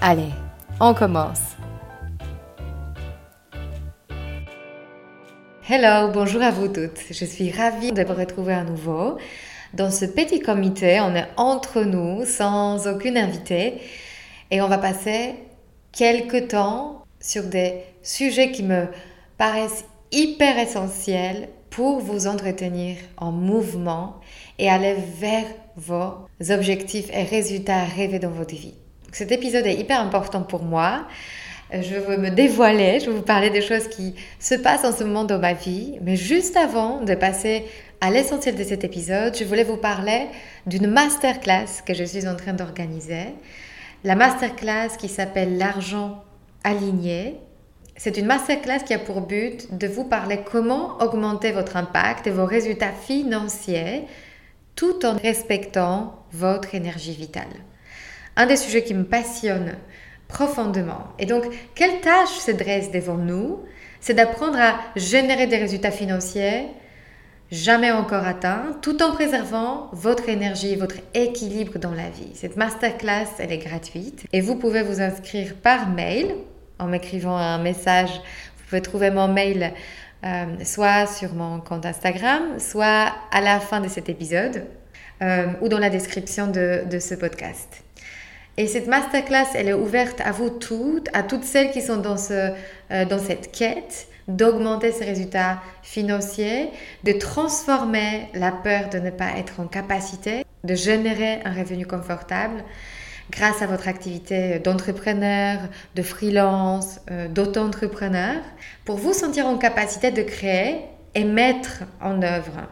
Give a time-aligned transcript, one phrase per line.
[0.00, 0.30] Allez,
[0.78, 1.40] on commence.
[5.68, 7.00] Hello, bonjour à vous toutes.
[7.10, 9.18] Je suis ravie de vous retrouver à nouveau.
[9.74, 13.78] Dans ce petit comité, on est entre nous, sans aucune invité,
[14.52, 15.34] et on va passer
[15.90, 18.86] quelques temps sur des sujets qui me
[19.36, 24.20] paraissent hyper essentiels pour vous entretenir en mouvement
[24.60, 28.74] et aller vers vos objectifs et résultats rêvés dans votre vie.
[29.12, 31.06] Cet épisode est hyper important pour moi.
[31.72, 35.04] Je veux me dévoiler, je veux vous parler des choses qui se passent en ce
[35.04, 35.98] moment dans ma vie.
[36.02, 37.64] Mais juste avant de passer
[38.00, 40.26] à l'essentiel de cet épisode, je voulais vous parler
[40.66, 43.34] d'une masterclass que je suis en train d'organiser.
[44.04, 46.22] La masterclass qui s'appelle L'argent
[46.62, 47.36] aligné.
[47.96, 52.30] C'est une masterclass qui a pour but de vous parler comment augmenter votre impact et
[52.30, 54.04] vos résultats financiers
[54.76, 57.48] tout en respectant votre énergie vitale
[58.38, 59.74] un des sujets qui me passionne
[60.28, 61.08] profondément.
[61.18, 61.44] Et donc,
[61.74, 63.60] quelle tâche se dresse devant nous
[64.00, 66.68] C'est d'apprendre à générer des résultats financiers
[67.50, 72.30] jamais encore atteints, tout en préservant votre énergie, votre équilibre dans la vie.
[72.34, 76.34] Cette masterclass, elle est gratuite et vous pouvez vous inscrire par mail
[76.78, 78.10] en m'écrivant un message.
[78.10, 79.72] Vous pouvez trouver mon mail
[80.24, 84.64] euh, soit sur mon compte Instagram, soit à la fin de cet épisode
[85.22, 87.87] euh, ou dans la description de, de ce podcast.
[88.58, 92.16] Et cette masterclass, elle est ouverte à vous toutes, à toutes celles qui sont dans,
[92.16, 92.50] ce,
[92.90, 96.68] euh, dans cette quête d'augmenter ses résultats financiers,
[97.04, 102.64] de transformer la peur de ne pas être en capacité, de générer un revenu confortable
[103.30, 105.60] grâce à votre activité d'entrepreneur,
[105.94, 108.42] de freelance, euh, d'auto-entrepreneur,
[108.84, 110.80] pour vous sentir en capacité de créer
[111.14, 112.68] et mettre en œuvre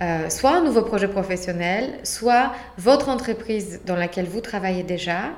[0.00, 5.30] euh, soit un nouveau projet professionnel, soit votre entreprise dans laquelle vous travaillez déjà,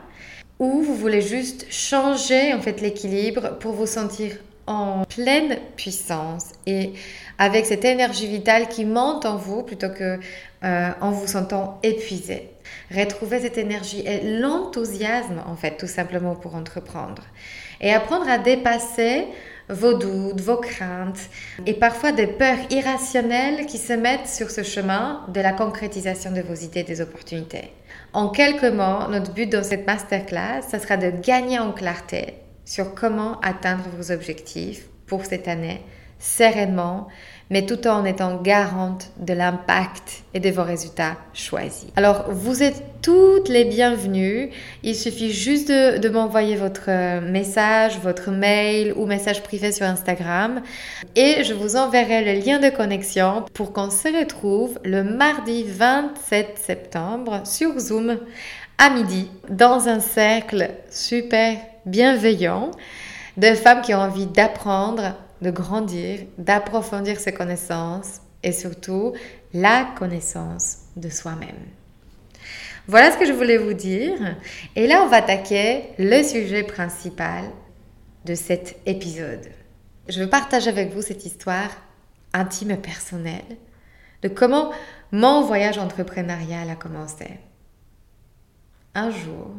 [0.58, 4.32] ou vous voulez juste changer en fait l'équilibre pour vous sentir
[4.66, 6.92] en pleine puissance et
[7.38, 10.18] avec cette énergie vitale qui monte en vous plutôt que
[10.64, 12.50] euh, en vous sentant épuisé.
[12.90, 17.22] Retrouver cette énergie et l'enthousiasme en fait tout simplement pour entreprendre
[17.80, 19.26] et apprendre à dépasser
[19.68, 21.28] vos doutes, vos craintes
[21.66, 26.40] et parfois des peurs irrationnelles qui se mettent sur ce chemin de la concrétisation de
[26.40, 27.72] vos idées, des opportunités.
[28.12, 32.34] En quelques mots, notre but dans cette masterclass, ce sera de gagner en clarté
[32.64, 35.82] sur comment atteindre vos objectifs pour cette année
[36.18, 37.08] sereinement
[37.50, 41.86] mais tout en étant garante de l'impact et de vos résultats choisis.
[41.96, 44.50] Alors, vous êtes toutes les bienvenues.
[44.82, 50.62] Il suffit juste de, m'envoyer votre euh, message, votre mail ou message privé sur Instagram
[51.14, 56.58] et je vous enverrai le lien de connexion pour qu'on se retrouve le mardi 27
[56.58, 58.18] septembre sur Zoom
[58.78, 62.70] à midi dans un cercle super bienveillant
[63.36, 69.14] de femmes qui ont envie d'apprendre de grandir, d'approfondir ses connaissances et surtout
[69.52, 71.56] la connaissance de soi-même.
[72.88, 74.36] Voilà ce que je voulais vous dire.
[74.76, 77.44] Et là, on va attaquer le sujet principal
[78.24, 79.48] de cet épisode.
[80.08, 81.70] Je veux partager avec vous cette histoire
[82.32, 83.56] intime et personnelle
[84.22, 84.70] de comment
[85.10, 87.26] mon voyage entrepreneurial a commencé.
[88.94, 89.50] Un jour,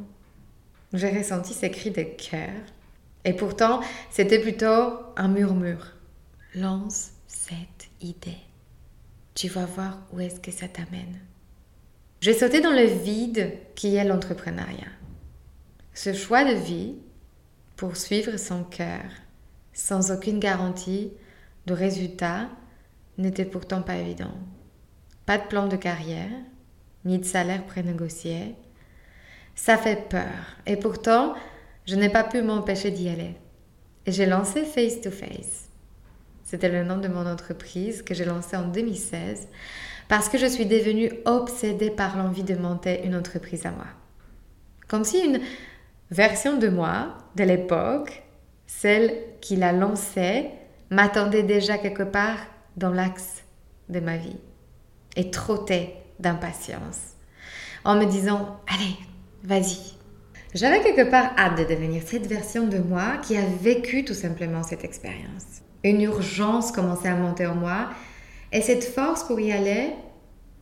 [0.94, 2.50] j'ai ressenti ces cris de cœur
[3.27, 5.91] et pourtant, c'était plutôt un murmure.
[6.56, 8.38] Lance cette idée.
[9.35, 11.19] Tu vas voir où est-ce que ça t'amène.
[12.21, 14.94] J'ai sauté dans le vide qui est l'entrepreneuriat.
[15.94, 16.95] Ce choix de vie,
[17.75, 19.03] pour suivre son cœur,
[19.73, 21.12] sans aucune garantie
[21.65, 22.47] de résultat,
[23.18, 24.35] n'était pourtant pas évident.
[25.25, 26.31] Pas de plan de carrière,
[27.03, 28.56] ni de salaire prénégocié.
[29.53, 30.56] Ça fait peur.
[30.65, 31.35] Et pourtant,
[31.88, 33.34] je n'ai pas pu m'empêcher d'y aller.
[34.06, 35.69] Et j'ai lancé Face to Face.
[36.44, 39.48] C'était le nom de mon entreprise que j'ai lancée en 2016
[40.07, 43.88] parce que je suis devenue obsédée par l'envie de monter une entreprise à moi.
[44.88, 45.42] Comme si une
[46.12, 48.24] version de moi, de l'époque,
[48.66, 50.50] celle qui l'a lancée,
[50.90, 52.40] m'attendait déjà quelque part
[52.78, 53.44] dans l'axe
[53.90, 54.38] de ma vie
[55.18, 57.16] et trottait d'impatience
[57.83, 58.95] en me disant Allez,
[59.44, 59.96] vas-y.
[60.53, 64.63] J'avais quelque part hâte de devenir cette version de moi qui a vécu tout simplement
[64.63, 65.61] cette expérience.
[65.83, 67.89] Une urgence commençait à monter en moi
[68.53, 69.91] et cette force pour y aller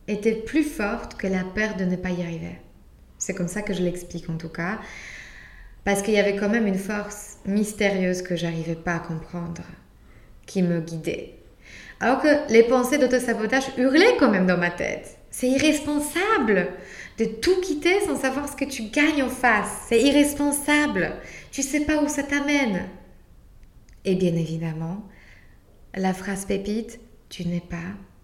[0.08, 2.58] était plus forte que la peur de ne pas y arriver.
[3.18, 4.78] C'est comme ça que je l'explique en tout cas,
[5.84, 9.62] parce qu'il y avait quand même une force mystérieuse que j'arrivais pas à comprendre,
[10.46, 11.34] qui me guidait.
[12.00, 15.16] Alors que les pensées d'autosabotage hurlaient quand même dans ma tête.
[15.30, 16.68] C'est irresponsable
[17.18, 19.86] de tout quitter sans savoir ce que tu gagnes en face.
[19.88, 21.14] C'est irresponsable.
[21.50, 22.88] Tu sais pas où ça t'amène.
[24.04, 25.02] Et bien évidemment,
[25.94, 27.76] la phrase pépite, tu n'es pas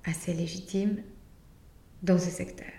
[0.04, 1.02] assez légitime
[2.02, 2.70] dans ce secteur.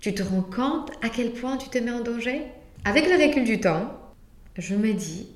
[0.00, 2.46] Tu te rends compte à quel point tu te mets en danger?
[2.84, 3.98] Avec le recul du temps,
[4.56, 5.28] je me dis,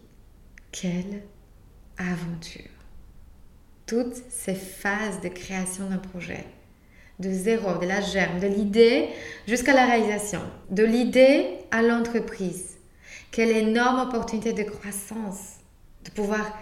[0.71, 1.23] quelle
[1.99, 2.71] aventure
[3.87, 6.47] Toutes ces phases de création d'un projet,
[7.23, 9.09] de zéro, de la germe, de l'idée
[9.49, 12.77] jusqu'à la réalisation, de l'idée à l'entreprise.
[13.31, 15.57] Quelle énorme opportunité de croissance,
[16.05, 16.53] de pouvoir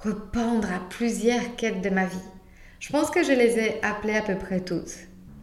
[0.00, 2.16] rependre à plusieurs quêtes de ma vie.
[2.80, 4.96] Je pense que je les ai appelées à peu près toutes.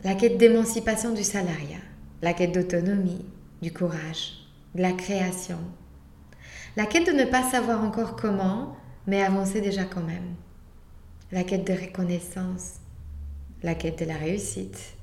[0.04, 1.78] La quête d'émancipation du salariat,
[2.22, 3.26] la quête d'autonomie,
[3.62, 4.34] du courage,
[4.76, 5.60] de la création.
[6.76, 8.76] La quête de ne pas savoir encore comment,
[9.06, 10.36] mais avancer déjà quand même.
[11.32, 12.80] La quête de reconnaissance,
[13.64, 14.96] la quête de la réussite,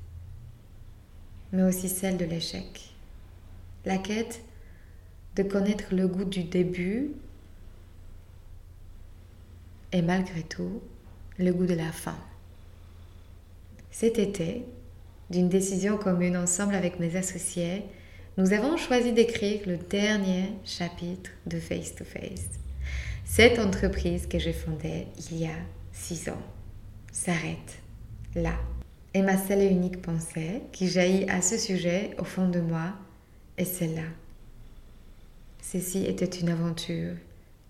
[1.53, 2.95] mais aussi celle de l'échec.
[3.85, 4.43] La quête
[5.37, 7.11] de connaître le goût du début
[9.93, 10.81] et malgré tout
[11.39, 12.19] le goût de la fin.
[13.91, 14.65] Cet été,
[15.31, 17.85] d'une décision commune ensemble avec mes associés,
[18.37, 22.49] nous avons choisi d'écrire le dernier chapitre de Face to Face.
[23.25, 25.57] Cette entreprise que j'ai fondée il y a
[25.93, 26.43] six ans
[27.13, 27.84] s'arrête
[28.35, 28.55] là.
[29.15, 32.95] Et ma seule et unique pensée qui jaillit à ce sujet au fond de moi
[33.57, 34.03] est celle-là.
[35.63, 37.15] Ceci était une aventure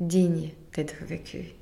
[0.01, 1.53] digne d'être vécue.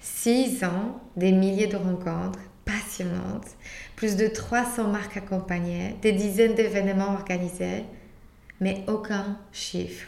[0.00, 3.56] Six ans, des milliers de rencontres passionnantes,
[3.96, 7.84] plus de 300 marques accompagnées, des dizaines d'événements organisés,
[8.60, 10.06] mais aucun chiffre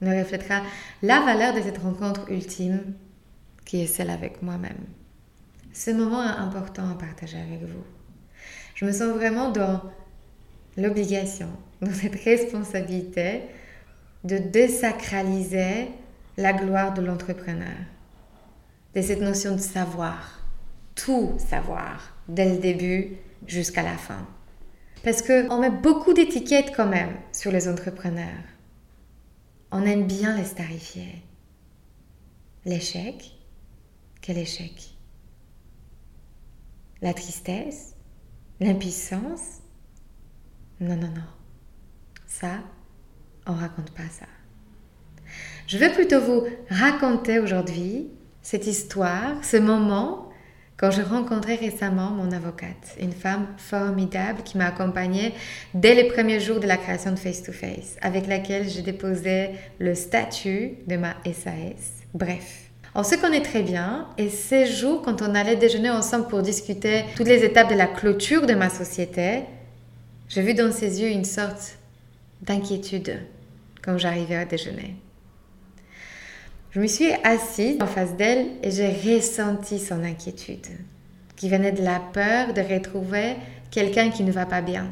[0.00, 0.62] ne reflètera
[1.02, 2.94] la valeur de cette rencontre ultime
[3.64, 4.84] qui est celle avec moi-même.
[5.76, 7.84] Ce moment important à partager avec vous.
[8.74, 9.82] Je me sens vraiment dans
[10.78, 11.50] l'obligation,
[11.82, 13.42] dans cette responsabilité
[14.24, 15.88] de désacraliser
[16.38, 17.76] la gloire de l'entrepreneur
[18.94, 20.40] de cette notion de savoir,
[20.94, 24.26] tout savoir, dès le début jusqu'à la fin.
[25.04, 28.46] Parce qu'on met beaucoup d'étiquettes quand même sur les entrepreneurs.
[29.70, 31.22] On aime bien les starifier.
[32.64, 33.32] L'échec,
[34.22, 34.95] quel échec?
[37.06, 37.94] La tristesse
[38.58, 39.60] L'impuissance
[40.80, 41.22] Non, non, non.
[42.26, 42.58] Ça,
[43.46, 44.26] on raconte pas ça.
[45.68, 48.08] Je vais plutôt vous raconter aujourd'hui
[48.42, 50.30] cette histoire, ce moment,
[50.76, 55.32] quand je rencontrais récemment mon avocate, une femme formidable qui m'a accompagnée
[55.74, 59.50] dès les premiers jours de la création de Face to Face, avec laquelle j'ai déposé
[59.78, 62.02] le statut de ma SAS.
[62.14, 62.65] Bref.
[62.98, 67.04] On se connaît très bien et ces jours, quand on allait déjeuner ensemble pour discuter
[67.14, 69.42] toutes les étapes de la clôture de ma société,
[70.30, 71.76] j'ai vu dans ses yeux une sorte
[72.40, 73.20] d'inquiétude
[73.82, 74.96] quand j'arrivais à déjeuner.
[76.70, 80.66] Je me suis assise en face d'elle et j'ai ressenti son inquiétude,
[81.36, 83.34] qui venait de la peur de retrouver
[83.70, 84.88] quelqu'un qui ne va pas bien.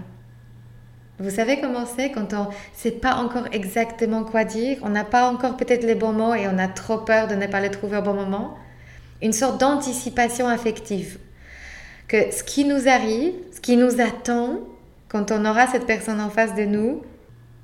[1.20, 5.04] Vous savez comment c'est quand on ne sait pas encore exactement quoi dire, on n'a
[5.04, 7.70] pas encore peut-être les bons mots et on a trop peur de ne pas les
[7.70, 8.56] trouver au bon moment?
[9.22, 11.18] Une sorte d'anticipation affective.
[12.08, 14.58] Que ce qui nous arrive, ce qui nous attend,
[15.08, 17.02] quand on aura cette personne en face de nous,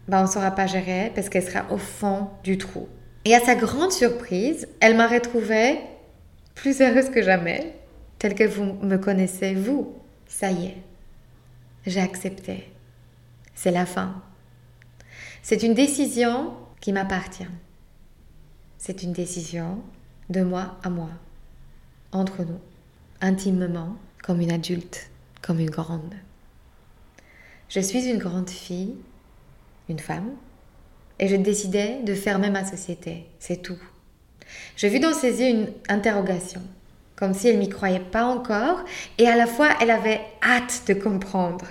[0.06, 2.88] ben on ne saura pas gérer parce qu'elle sera au fond du trou.
[3.24, 5.80] Et à sa grande surprise, elle m'a retrouvée
[6.54, 7.74] plus heureuse que jamais,
[8.18, 9.94] telle que vous me connaissez, vous.
[10.28, 10.76] Ça y est,
[11.86, 12.70] j'ai accepté.
[13.62, 14.14] C'est la fin.
[15.42, 17.50] C'est une décision qui m'appartient.
[18.78, 19.82] C'est une décision
[20.30, 21.10] de moi à moi,
[22.10, 22.58] entre nous,
[23.20, 25.10] intimement, comme une adulte,
[25.42, 26.14] comme une grande.
[27.68, 28.94] Je suis une grande fille,
[29.90, 30.30] une femme,
[31.18, 33.26] et je décidais de fermer ma société.
[33.40, 33.82] C'est tout.
[34.74, 36.62] J'ai vu dans ses yeux une interrogation,
[37.14, 38.86] comme si elle m'y croyait pas encore,
[39.18, 41.66] et à la fois elle avait hâte de comprendre.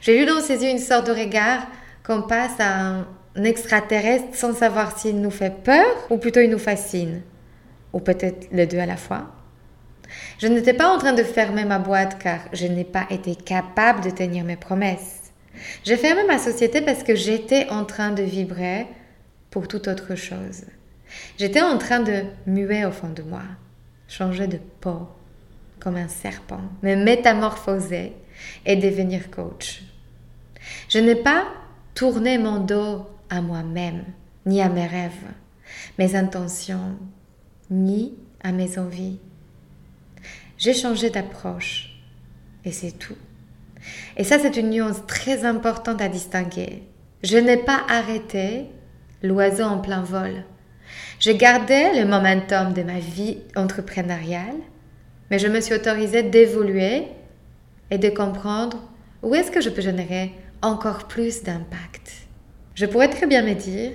[0.00, 1.66] J'ai vu dans ses yeux une sorte de regard
[2.04, 3.06] qu'on passe à un
[3.44, 7.22] extraterrestre sans savoir s'il nous fait peur ou plutôt il nous fascine,
[7.92, 9.28] ou peut-être les deux à la fois.
[10.38, 14.02] Je n'étais pas en train de fermer ma boîte car je n'ai pas été capable
[14.02, 15.32] de tenir mes promesses.
[15.84, 18.86] J'ai fermé ma société parce que j'étais en train de vibrer
[19.50, 20.64] pour toute autre chose.
[21.38, 23.42] J'étais en train de muer au fond de moi,
[24.08, 25.08] changer de peau
[25.80, 28.12] comme un serpent, me métamorphoser
[28.66, 29.82] et devenir coach.
[30.88, 31.46] Je n'ai pas
[31.94, 34.04] tourné mon dos à moi-même,
[34.46, 35.12] ni à mes rêves,
[35.98, 36.96] mes intentions,
[37.70, 39.18] ni à mes envies.
[40.58, 41.90] J'ai changé d'approche
[42.64, 43.16] et c'est tout.
[44.16, 46.82] Et ça, c'est une nuance très importante à distinguer.
[47.22, 48.66] Je n'ai pas arrêté
[49.22, 50.44] l'oiseau en plein vol.
[51.18, 54.56] J'ai gardé le momentum de ma vie entrepreneuriale,
[55.30, 57.04] mais je me suis autorisée d'évoluer
[57.90, 58.82] et de comprendre
[59.22, 60.32] où est-ce que je peux générer
[60.62, 62.12] encore plus d'impact.
[62.74, 63.92] Je pourrais très bien me dire,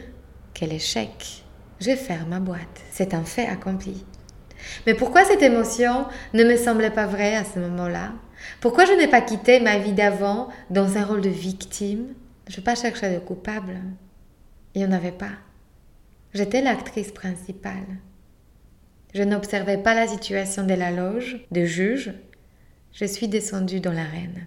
[0.54, 1.44] quel échec,
[1.80, 4.06] je ferme ma boîte, c'est un fait accompli.
[4.86, 8.14] Mais pourquoi cette émotion ne me semblait pas vraie à ce moment-là?
[8.62, 12.14] Pourquoi je n'ai pas quitté ma vie d'avant dans un rôle de victime?
[12.48, 13.80] Je n'ai pas cherché de coupable.
[14.74, 15.32] Il n'y en avait pas.
[16.34, 18.00] J'étais l'actrice principale.
[19.16, 22.12] Je n'observais pas la situation de la loge, de juge.
[22.92, 24.46] Je suis descendue dans l'arène.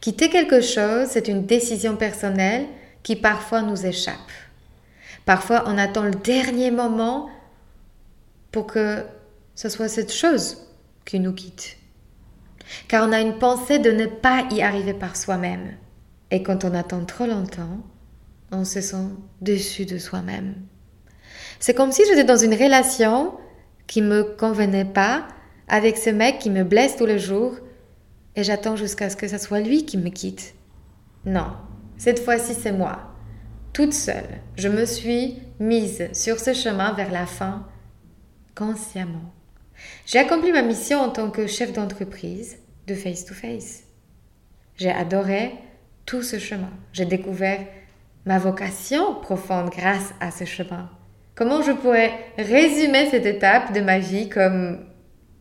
[0.00, 2.66] Quitter quelque chose, c'est une décision personnelle
[3.04, 4.32] qui parfois nous échappe.
[5.24, 7.30] Parfois, on attend le dernier moment
[8.50, 9.04] pour que
[9.54, 10.66] ce soit cette chose
[11.04, 11.76] qui nous quitte.
[12.88, 15.76] Car on a une pensée de ne pas y arriver par soi-même.
[16.32, 17.78] Et quand on attend trop longtemps,
[18.50, 19.06] on se sent
[19.40, 20.56] déçu de soi-même.
[21.60, 23.34] C'est comme si j'étais dans une relation
[23.86, 25.26] qui me convenait pas
[25.68, 27.56] avec ce mec qui me blesse tous les jours
[28.36, 30.54] et j'attends jusqu'à ce que ce soit lui qui me quitte.
[31.24, 31.52] Non,
[31.96, 33.14] cette fois-ci c'est moi.
[33.72, 37.66] Toute seule, je me suis mise sur ce chemin vers la fin
[38.54, 39.32] consciemment.
[40.06, 43.84] J'ai accompli ma mission en tant que chef d'entreprise de face to face.
[44.76, 45.52] J'ai adoré
[46.06, 46.70] tout ce chemin.
[46.92, 47.60] J'ai découvert
[48.26, 50.90] ma vocation profonde grâce à ce chemin.
[51.36, 54.86] Comment je pourrais résumer cette étape de ma vie comme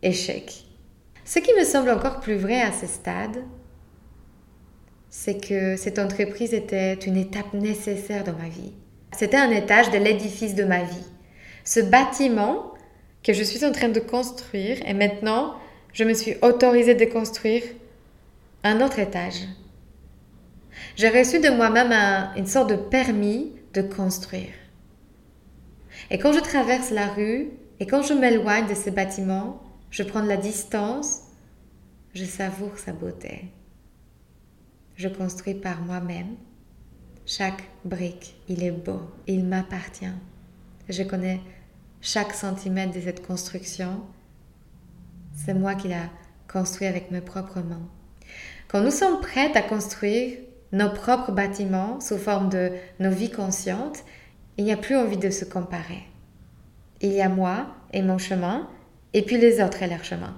[0.01, 0.65] échec?
[1.23, 3.43] Ce qui me semble encore plus vrai à ce stade,
[5.12, 8.73] c'est que cette entreprise était une étape nécessaire dans ma vie.
[9.15, 11.05] C'était un étage de l'édifice de ma vie.
[11.63, 12.73] Ce bâtiment
[13.21, 15.53] que je suis en train de construire et maintenant
[15.93, 17.62] je me suis autorisée de construire
[18.63, 19.47] un autre étage.
[20.95, 21.93] J'ai reçu de moi-même
[22.35, 24.50] une sorte de permis de construire.
[26.10, 30.24] Et quand je traverse la rue et quand je m'éloigne de ce bâtiment, je prends
[30.24, 31.22] de la distance,
[32.13, 33.45] je savoure sa beauté.
[34.95, 36.36] Je construis par moi-même.
[37.25, 40.05] Chaque brique, il est beau, il m'appartient.
[40.89, 41.39] Je connais
[42.01, 44.01] chaque centimètre de cette construction,
[45.33, 45.95] c'est moi qui l'ai
[46.51, 47.88] construit avec mes propres mains.
[48.67, 50.38] Quand nous sommes prêts à construire
[50.72, 54.03] nos propres bâtiments sous forme de nos vies conscientes,
[54.57, 56.03] il n'y a plus envie de se comparer.
[57.01, 58.69] Il y a moi et mon chemin,
[59.13, 60.38] et puis les autres et leur chemin.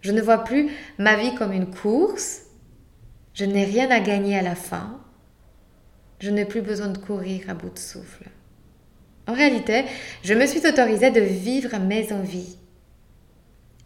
[0.00, 2.42] Je ne vois plus ma vie comme une course.
[3.34, 5.00] Je n'ai rien à gagner à la fin.
[6.20, 8.28] Je n'ai plus besoin de courir à bout de souffle.
[9.26, 9.84] En réalité,
[10.22, 12.56] je me suis autorisée de vivre mes envies.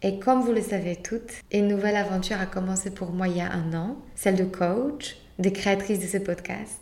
[0.01, 3.41] Et comme vous le savez toutes, une nouvelle aventure a commencé pour moi il y
[3.41, 6.81] a un an, celle de coach, de créatrice de ce podcast,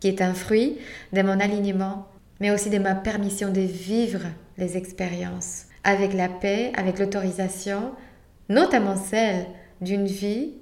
[0.00, 0.78] qui est un fruit
[1.12, 2.08] de mon alignement,
[2.40, 4.22] mais aussi de ma permission de vivre
[4.58, 7.92] les expériences avec la paix, avec l'autorisation,
[8.48, 9.46] notamment celle
[9.80, 10.54] d'une vie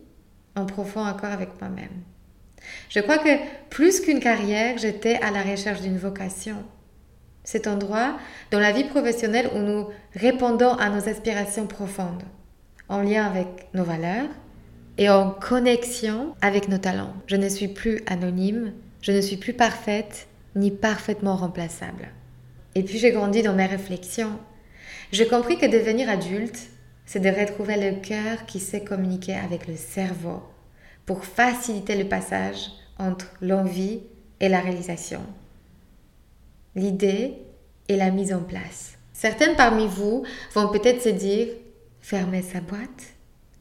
[0.57, 2.03] en profond accord avec moi-même.
[2.89, 6.57] Je crois que plus qu'une carrière, j'étais à la recherche d'une vocation
[7.45, 8.19] cet endroit
[8.51, 12.23] dans la vie professionnelle où nous répondons à nos aspirations profondes,
[12.89, 14.29] en lien avec nos valeurs
[14.99, 17.15] et en connexion avec nos talents.
[17.27, 22.09] Je ne suis plus anonyme, je ne suis plus parfaite ni parfaitement remplaçable.
[22.75, 24.39] Et puis j'ai grandi dans mes réflexions.
[25.13, 26.69] J'ai compris que devenir adulte,
[27.07, 30.43] c'est de retrouver le cœur qui sait communiquer avec le cerveau
[31.05, 32.69] pour faciliter le passage
[32.99, 34.01] entre l'envie
[34.41, 35.21] et la réalisation
[36.75, 37.35] l'idée
[37.89, 38.93] et la mise en place.
[39.13, 41.49] Certaines parmi vous vont peut-être se dire
[42.01, 43.15] fermer sa boîte,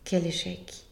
[0.04, 0.86] quel échec.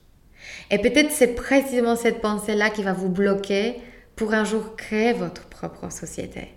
[0.72, 3.76] Et peut-être c'est précisément cette pensée-là qui va vous bloquer
[4.20, 6.50] pour un jour créer votre propre société.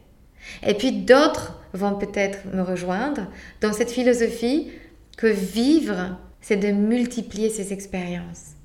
[0.66, 3.28] Et puis d'autres vont peut-être me rejoindre
[3.60, 4.72] dans cette philosophie
[5.16, 8.56] que vivre, c'est de multiplier ses expériences.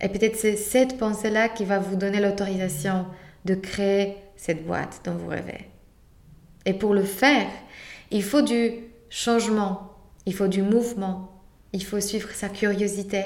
[0.00, 3.06] Et peut-être c'est cette pensée-là qui va vous donner l'autorisation
[3.44, 5.68] de créer cette boîte dont vous rêvez.
[6.66, 7.46] Et pour le faire,
[8.10, 8.72] il faut du
[9.08, 9.94] changement,
[10.26, 11.40] il faut du mouvement,
[11.72, 13.22] il faut suivre sa curiosité,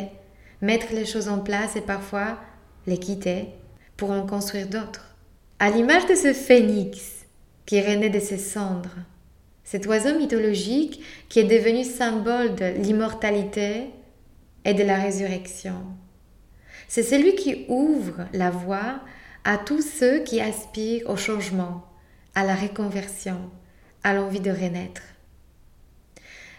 [0.61, 2.39] mettre les choses en place et parfois
[2.87, 3.49] les quitter
[3.97, 5.17] pour en construire d'autres.
[5.59, 7.27] À l'image de ce phénix
[7.67, 8.97] qui renaît de ses cendres,
[9.63, 13.87] cet oiseau mythologique qui est devenu symbole de l'immortalité
[14.65, 15.77] et de la résurrection.
[16.89, 19.01] C'est celui qui ouvre la voie
[19.45, 21.85] à tous ceux qui aspirent au changement,
[22.35, 23.39] à la reconversion,
[24.03, 25.03] à l'envie de renaître.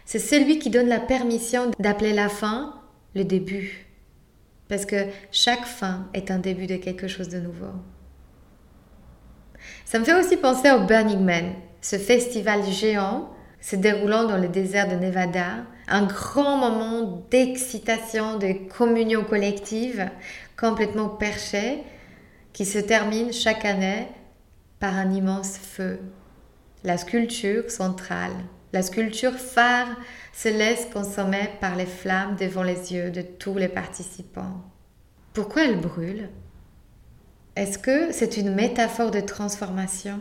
[0.05, 2.79] C'est celui qui donne la permission d'appeler la fin
[3.15, 3.84] le début,
[4.67, 7.71] parce que chaque fin est un début de quelque chose de nouveau.
[9.85, 13.29] Ça me fait aussi penser au Burning Man, ce festival géant
[13.61, 20.09] se déroulant dans le désert de Nevada, un grand moment d'excitation, de communion collective,
[20.55, 21.79] complètement perché,
[22.53, 24.07] qui se termine chaque année
[24.79, 25.99] par un immense feu.
[26.83, 28.35] La sculpture centrale,
[28.75, 29.87] la sculpture phare
[30.33, 34.61] se laisse consommer par les flammes devant les yeux de tous les participants.
[35.33, 36.29] Pourquoi elle brûle?
[37.55, 40.19] Est-ce que c'est une métaphore de transformation?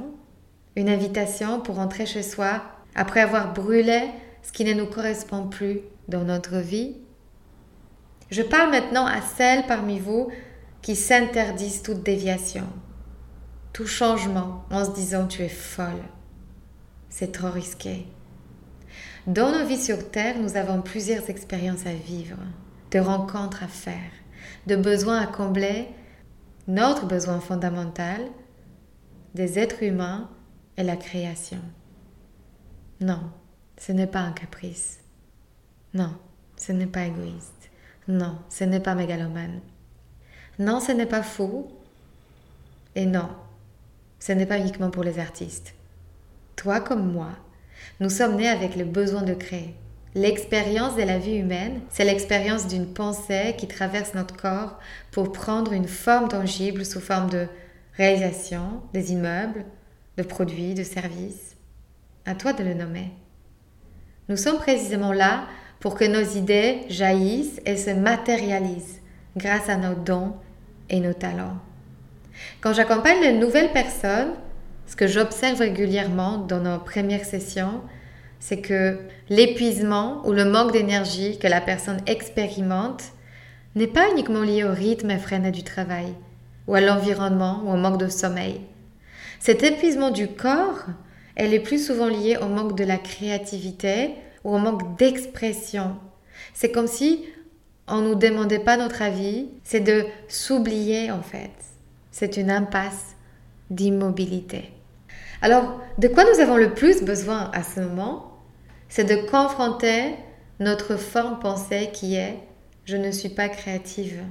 [0.76, 2.62] Une invitation pour entrer chez soi
[2.94, 4.08] après avoir brûlé
[4.44, 6.94] ce qui ne nous correspond plus dans notre vie?
[8.30, 10.30] Je parle maintenant à celles parmi vous
[10.80, 12.68] qui s'interdisent toute déviation,
[13.72, 16.04] tout changement en se disant tu es folle.
[17.08, 18.06] C'est trop risqué.
[19.26, 22.38] Dans nos vies sur Terre, nous avons plusieurs expériences à vivre,
[22.90, 24.10] de rencontres à faire,
[24.66, 25.88] de besoins à combler,
[26.68, 28.20] notre besoin fondamental,
[29.34, 30.30] des êtres humains
[30.76, 31.60] et la création.
[33.00, 33.20] Non,
[33.78, 35.00] ce n'est pas un caprice.
[35.92, 36.14] Non,
[36.56, 37.70] ce n'est pas égoïste.
[38.08, 39.60] Non, ce n'est pas mégalomane.
[40.58, 41.68] Non, ce n'est pas faux.
[42.94, 43.28] Et non,
[44.18, 45.74] ce n'est pas uniquement pour les artistes.
[46.56, 47.30] Toi comme moi,
[48.00, 49.74] nous sommes nés avec le besoin de créer.
[50.14, 54.78] L'expérience de la vie humaine, c'est l'expérience d'une pensée qui traverse notre corps
[55.10, 57.48] pour prendre une forme tangible sous forme de
[57.96, 59.64] réalisation, des immeubles,
[60.16, 61.56] de produits, de services.
[62.26, 63.10] À toi de le nommer.
[64.28, 65.46] Nous sommes précisément là
[65.80, 69.00] pour que nos idées jaillissent et se matérialisent
[69.36, 70.34] grâce à nos dons
[70.88, 71.58] et nos talents.
[72.60, 74.32] Quand j'accompagne de nouvelles personnes,
[74.86, 77.80] ce que j'observe régulièrement dans nos premières sessions,
[78.40, 78.98] c'est que
[79.30, 83.04] l'épuisement ou le manque d'énergie que la personne expérimente
[83.74, 86.12] n'est pas uniquement lié au rythme effréné du travail,
[86.66, 88.60] ou à l'environnement, ou au manque de sommeil.
[89.40, 90.84] Cet épuisement du corps,
[91.36, 94.10] elle est plus souvent lié au manque de la créativité
[94.44, 95.96] ou au manque d'expression.
[96.52, 97.24] C'est comme si
[97.88, 101.50] on ne nous demandait pas notre avis, c'est de s'oublier en fait.
[102.10, 103.16] C'est une impasse
[103.70, 104.73] d'immobilité.
[105.44, 108.32] Alors, de quoi nous avons le plus besoin à ce moment
[108.88, 110.14] C'est de confronter
[110.58, 112.38] notre forme pensée qui est
[112.86, 114.22] je ne suis pas créative.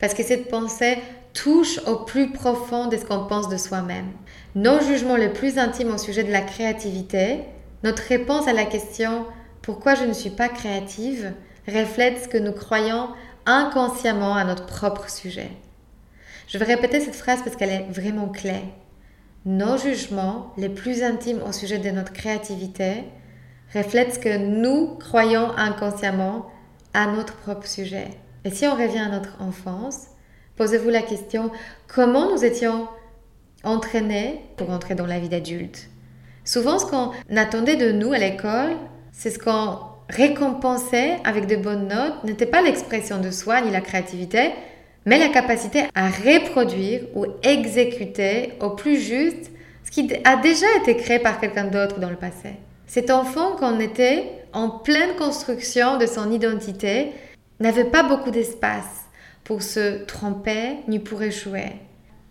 [0.00, 0.96] Parce que cette pensée
[1.34, 4.06] touche au plus profond de ce qu'on pense de soi-même.
[4.54, 7.40] Nos jugements les plus intimes au sujet de la créativité,
[7.82, 9.26] notre réponse à la question
[9.60, 11.34] pourquoi je ne suis pas créative
[11.68, 13.08] reflète ce que nous croyons
[13.44, 15.50] inconsciemment à notre propre sujet.
[16.48, 18.62] Je vais répéter cette phrase parce qu'elle est vraiment clé.
[19.44, 23.04] Nos jugements les plus intimes au sujet de notre créativité
[23.74, 26.46] reflètent ce que nous croyons inconsciemment
[26.94, 28.08] à notre propre sujet.
[28.44, 30.06] Et si on revient à notre enfance,
[30.56, 31.50] posez-vous la question
[31.88, 32.86] comment nous étions
[33.64, 35.90] entraînés pour entrer dans la vie d'adulte?
[36.44, 38.76] Souvent, ce qu'on attendait de nous à l'école,
[39.10, 39.78] c'est ce qu'on
[40.08, 44.52] récompensait avec de bonnes notes, n'était pas l'expression de soi ni la créativité,
[45.04, 49.50] mais la capacité à reproduire ou exécuter au plus juste
[49.84, 52.54] ce qui a déjà été créé par quelqu'un d'autre dans le passé.
[52.86, 57.12] Cet enfant qu'on était en pleine construction de son identité
[57.60, 59.06] n'avait pas beaucoup d'espace
[59.44, 61.72] pour se tromper ni pour échouer.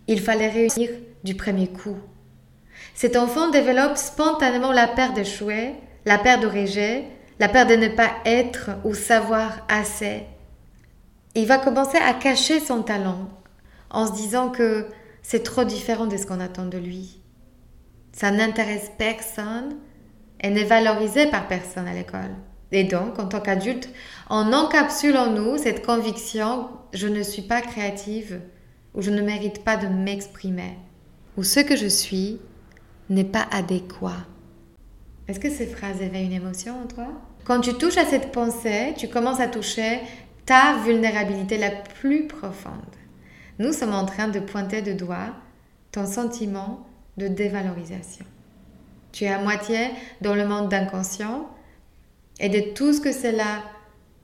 [0.06, 0.90] Il fallait réunir
[1.24, 1.96] du premier coup.
[2.94, 7.04] Cet enfant développe spontanément la peur d'échouer, la peur de rejet,
[7.38, 10.22] la peur de ne pas être ou savoir assez.
[11.34, 13.28] Il va commencer à cacher son talent
[13.90, 14.86] en se disant que
[15.22, 17.20] c'est trop différent de ce qu'on attend de lui.
[18.12, 19.76] Ça n'intéresse personne
[20.40, 22.34] et n'est valorisé par personne à l'école.
[22.72, 23.88] Et donc, en tant qu'adulte,
[24.30, 28.40] on encapsule en nous cette conviction je ne suis pas créative
[28.94, 30.76] ou je ne mérite pas de m'exprimer
[31.36, 32.40] ou ce que je suis
[33.08, 34.26] n'est pas adéquat.
[35.28, 37.08] Est-ce que ces phrases éveillent une émotion en toi?
[37.44, 40.00] Quand tu touches à cette pensée, tu commences à toucher
[40.46, 42.96] ta vulnérabilité la plus profonde.
[43.58, 45.34] Nous sommes en train de pointer de doigt
[45.92, 48.24] ton sentiment de dévalorisation.
[49.12, 51.48] Tu es à moitié dans le monde d'inconscient
[52.40, 53.62] et de tout ce que cela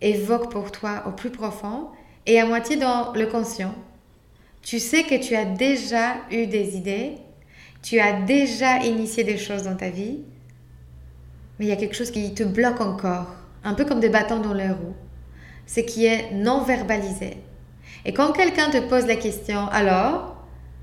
[0.00, 1.88] évoque pour toi au plus profond
[2.26, 3.74] et à moitié dans le conscient.
[4.62, 7.16] Tu sais que tu as déjà eu des idées,
[7.82, 10.20] tu as déjà initié des choses dans ta vie,
[11.58, 14.40] mais il y a quelque chose qui te bloque encore, un peu comme des bâtons
[14.40, 14.94] dans les roues,
[15.68, 17.36] ce qui est non verbalisé.
[18.04, 20.36] Et quand quelqu'un te pose la question, alors,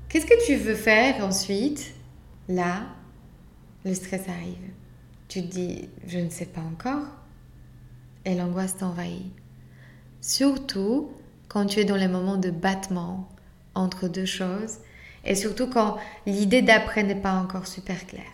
[0.08, 1.92] qu'est-ce que tu veux faire ensuite?
[2.48, 2.84] Là,
[3.84, 4.70] le stress arrive.
[5.28, 7.04] Tu te dis, je ne sais pas encore.
[8.24, 9.32] Et l'angoisse t'envahit.
[10.20, 11.10] Surtout
[11.48, 13.28] quand tu es dans les moments de battement
[13.74, 14.78] entre deux choses
[15.24, 15.96] et surtout quand
[16.26, 18.24] l'idée d'après n'est pas encore super claire.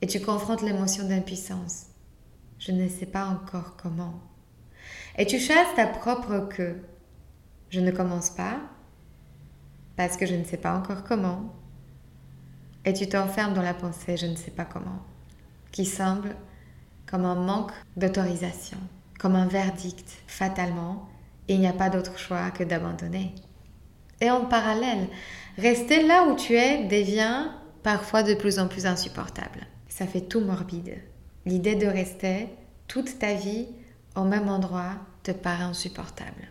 [0.00, 1.86] Et tu confrontes l'émotion d'impuissance.
[2.58, 4.27] Je ne sais pas encore comment.
[5.20, 6.80] Et tu chasses ta propre queue.
[7.70, 8.60] Je ne commence pas
[9.96, 11.52] parce que je ne sais pas encore comment.
[12.84, 15.02] Et tu t'enfermes dans la pensée je ne sais pas comment,
[15.72, 16.36] qui semble
[17.06, 18.78] comme un manque d'autorisation,
[19.18, 21.08] comme un verdict fatalement,
[21.48, 23.34] et il n'y a pas d'autre choix que d'abandonner.
[24.20, 25.08] Et en parallèle,
[25.56, 27.48] rester là où tu es devient
[27.82, 29.66] parfois de plus en plus insupportable.
[29.88, 30.98] Ça fait tout morbide.
[31.44, 32.48] L'idée de rester
[32.86, 33.66] toute ta vie
[34.14, 36.48] au même endroit te paraît insupportable.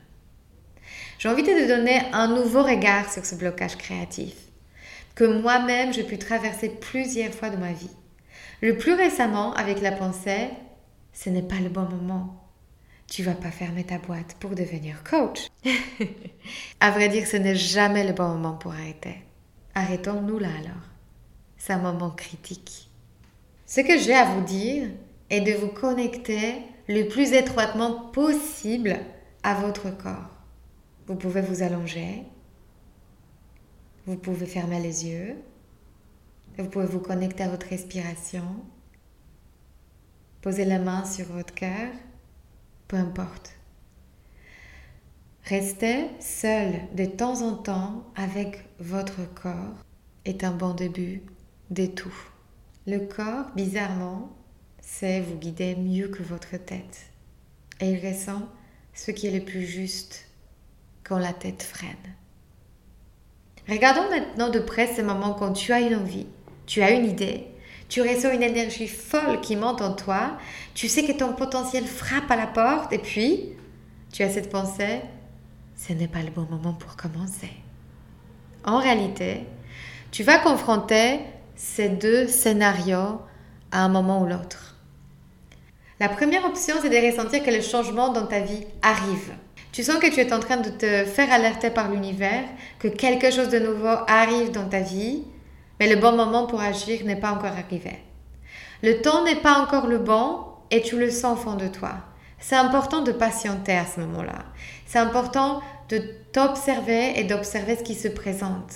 [1.20, 4.34] J'ai envie de te donner un nouveau regard sur ce blocage créatif
[5.18, 7.90] que moi-même j'ai pu traverser plusieurs fois de ma vie.
[8.62, 10.50] Le plus récemment avec la pensée,
[11.12, 12.44] ce n'est pas le bon moment.
[13.10, 15.48] Tu vas pas fermer ta boîte pour devenir coach.
[16.80, 19.16] à vrai dire, ce n'est jamais le bon moment pour arrêter.
[19.74, 20.84] Arrêtons-nous là alors.
[21.58, 22.90] C'est un moment critique.
[23.66, 24.90] Ce que j'ai à vous dire
[25.32, 28.98] est de vous connecter le plus étroitement possible
[29.44, 30.30] à votre corps.
[31.08, 32.24] Vous pouvez vous allonger,
[34.06, 35.36] vous pouvez fermer les yeux,
[36.58, 38.46] vous pouvez vous connecter à votre respiration,
[40.42, 41.92] poser la main sur votre cœur,
[42.88, 43.54] peu importe.
[45.44, 49.76] Rester seul de temps en temps avec votre corps
[50.26, 51.22] est un bon début
[51.70, 52.16] de tout.
[52.86, 54.30] Le corps, bizarrement,
[54.88, 57.12] sait vous guider mieux que votre tête.
[57.82, 58.48] Et il ressent
[58.94, 60.26] ce qui est le plus juste
[61.04, 62.16] quand la tête freine.
[63.70, 66.26] Regardons maintenant de près ces moments quand tu as une envie,
[66.66, 67.48] tu as une idée,
[67.90, 70.38] tu ressens une énergie folle qui monte en toi,
[70.74, 73.50] tu sais que ton potentiel frappe à la porte et puis
[74.14, 75.02] tu as cette pensée,
[75.76, 77.52] ce n'est pas le bon moment pour commencer.
[78.64, 79.44] En réalité,
[80.12, 81.20] tu vas confronter
[81.56, 83.22] ces deux scénarios
[83.72, 84.67] à un moment ou l'autre.
[86.00, 89.34] La première option, c'est de ressentir que le changement dans ta vie arrive.
[89.72, 92.44] Tu sens que tu es en train de te faire alerter par l'univers,
[92.78, 95.24] que quelque chose de nouveau arrive dans ta vie,
[95.80, 98.00] mais le bon moment pour agir n'est pas encore arrivé.
[98.84, 101.94] Le temps n'est pas encore le bon et tu le sens au fond de toi.
[102.38, 104.46] C'est important de patienter à ce moment-là.
[104.86, 106.00] C'est important de
[106.32, 108.72] t'observer et d'observer ce qui se présente.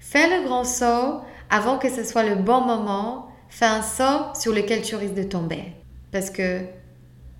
[0.00, 1.20] Fais le grand saut
[1.50, 3.28] avant que ce soit le bon moment.
[3.48, 5.72] Fais un saut sur lequel tu risques de tomber
[6.12, 6.60] parce que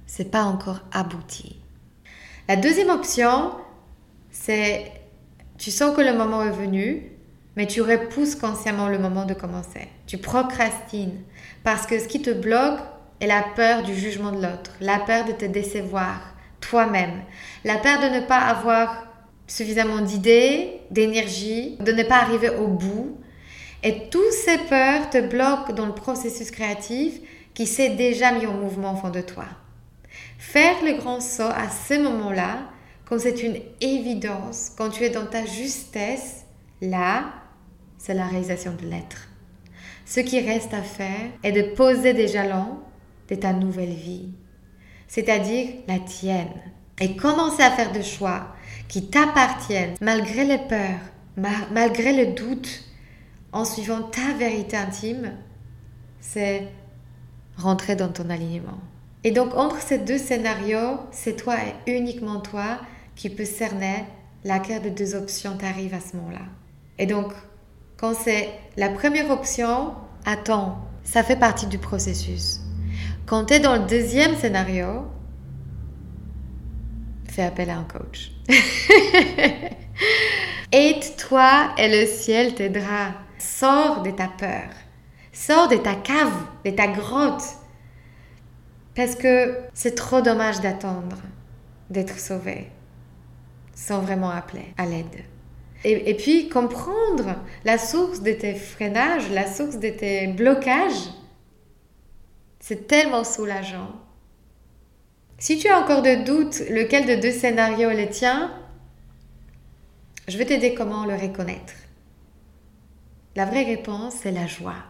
[0.06, 1.60] c'est pas encore abouti.
[2.48, 3.52] La deuxième option,
[4.30, 4.92] c'est
[5.58, 7.12] tu sens que le moment est venu,
[7.56, 9.88] mais tu repousses consciemment le moment de commencer.
[10.06, 11.20] Tu procrastines
[11.62, 12.80] parce que ce qui te bloque
[13.20, 17.22] est la peur du jugement de l'autre, la peur de te décevoir toi-même,
[17.64, 19.06] la peur de ne pas avoir
[19.46, 23.18] suffisamment d'idées, d'énergie, de ne pas arriver au bout.
[23.82, 27.20] Et toutes ces peurs te bloquent dans le processus créatif
[27.54, 29.44] qui s'est déjà mis en mouvement au fond de toi.
[30.38, 32.58] Faire le grand saut à ce moment-là,
[33.04, 36.44] quand c'est une évidence, quand tu es dans ta justesse,
[36.80, 37.32] là,
[37.98, 39.28] c'est la réalisation de l'être.
[40.06, 42.78] Ce qui reste à faire est de poser des jalons
[43.28, 44.30] de ta nouvelle vie,
[45.06, 46.52] c'est-à-dire la tienne,
[47.00, 48.48] et commencer à faire des choix
[48.88, 51.00] qui t'appartiennent malgré les peurs,
[51.70, 52.84] malgré le doute,
[53.52, 55.32] en suivant ta vérité intime,
[56.20, 56.68] c'est
[57.60, 58.78] rentrer dans ton alignement.
[59.24, 62.78] Et donc entre ces deux scénarios, c'est toi et uniquement toi
[63.16, 64.04] qui peux cerner
[64.44, 66.46] laquelle des deux options t'arrive à ce moment-là.
[66.98, 67.32] Et donc,
[67.98, 69.92] quand c'est la première option,
[70.24, 72.60] attends, ça fait partie du processus.
[73.26, 75.06] Quand tu es dans le deuxième scénario,
[77.28, 78.32] fais appel à un coach.
[80.72, 83.12] Aide-toi et le ciel t'aidera.
[83.38, 84.68] Sors de ta peur.
[85.32, 86.32] Sors de ta cave,
[86.64, 87.44] de ta grotte.
[88.94, 91.16] Parce que c'est trop dommage d'attendre
[91.90, 92.68] d'être sauvé
[93.74, 95.24] sans vraiment appeler à l'aide.
[95.84, 101.08] Et, puis comprendre la source de tes freinages, la source de tes blocages,
[102.58, 103.90] c'est tellement soulageant.
[105.38, 108.52] Si tu as encore de doutes, lequel de deux scénarios le tien,
[110.28, 111.72] je vais t'aider comment le reconnaître.
[113.34, 114.89] La vraie réponse, c'est la joie.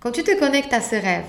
[0.00, 1.24] Quand tu te connectes à ce rêve,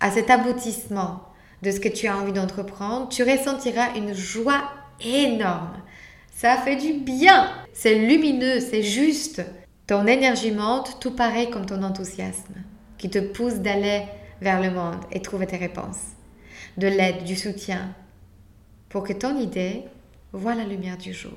[0.00, 1.20] à cet aboutissement
[1.62, 4.62] de ce que tu as envie d'entreprendre, tu ressentiras une joie
[5.04, 5.76] énorme.
[6.32, 7.50] Ça fait du bien.
[7.74, 9.42] C'est lumineux, c'est juste.
[9.86, 12.54] Ton énergie monte, tout pareil comme ton enthousiasme,
[12.96, 14.04] qui te pousse d'aller
[14.40, 16.00] vers le monde et trouver tes réponses,
[16.78, 17.94] de l'aide, du soutien,
[18.88, 19.84] pour que ton idée
[20.32, 21.36] voie la lumière du jour.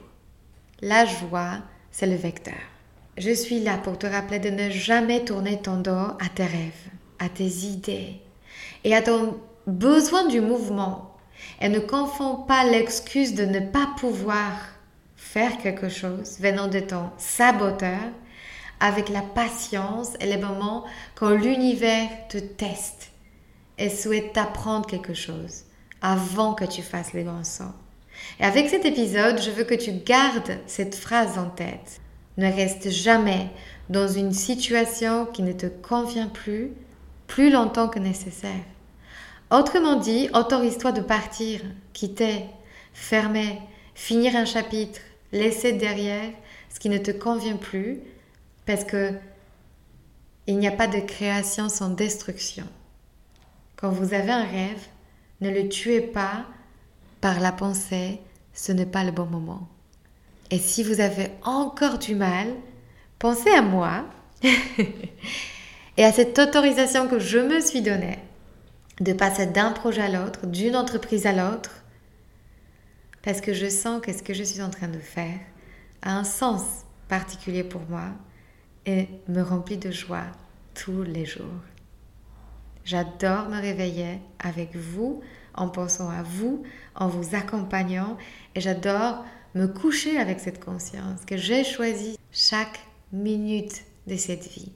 [0.81, 1.59] La joie,
[1.91, 2.72] c'est le vecteur.
[3.17, 6.71] Je suis là pour te rappeler de ne jamais tourner ton dos à tes rêves,
[7.19, 8.19] à tes idées
[8.83, 11.15] et à ton besoin du mouvement.
[11.61, 14.53] Et ne confonds pas l'excuse de ne pas pouvoir
[15.15, 17.99] faire quelque chose venant de ton saboteur
[18.79, 23.11] avec la patience et les moments quand l'univers te teste
[23.77, 25.65] et souhaite t'apprendre quelque chose
[26.01, 27.63] avant que tu fasses les grands sauts.
[28.39, 32.01] Et avec cet épisode, je veux que tu gardes cette phrase en tête.
[32.37, 33.49] Ne reste jamais
[33.89, 36.71] dans une situation qui ne te convient plus
[37.27, 38.63] plus longtemps que nécessaire.
[39.49, 42.45] Autrement dit, autorise-toi de partir, quitter,
[42.93, 43.59] fermer,
[43.95, 46.29] finir un chapitre, laisser derrière
[46.69, 48.01] ce qui ne te convient plus
[48.65, 49.13] parce que
[50.45, 52.65] il n'y a pas de création sans destruction.
[53.77, 54.87] Quand vous avez un rêve,
[55.41, 56.45] ne le tuez pas
[57.21, 58.19] par la pensée,
[58.53, 59.69] ce n'est pas le bon moment.
[60.51, 62.47] Et si vous avez encore du mal,
[63.19, 64.05] pensez à moi
[65.97, 68.19] et à cette autorisation que je me suis donnée
[68.99, 71.83] de passer d'un projet à l'autre, d'une entreprise à l'autre,
[73.23, 75.39] parce que je sens que ce que je suis en train de faire
[76.01, 76.63] a un sens
[77.07, 78.09] particulier pour moi
[78.85, 80.25] et me remplit de joie
[80.75, 81.61] tous les jours.
[82.83, 85.21] J'adore me réveiller avec vous,
[85.55, 86.63] en pensant à vous,
[86.95, 88.17] en vous accompagnant,
[88.55, 89.23] et j'adore
[89.55, 92.79] me coucher avec cette conscience que j'ai choisi chaque
[93.11, 94.71] minute de cette vie.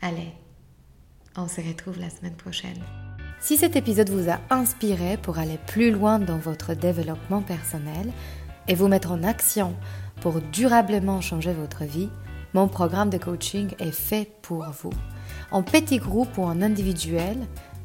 [0.00, 0.32] Allez,
[1.36, 2.82] on se retrouve la semaine prochaine.
[3.40, 8.10] Si cet épisode vous a inspiré pour aller plus loin dans votre développement personnel
[8.66, 9.76] et vous mettre en action
[10.20, 12.08] pour durablement changer votre vie,
[12.54, 14.92] mon programme de coaching est fait pour vous.
[15.50, 17.36] En petit groupe ou en individuel,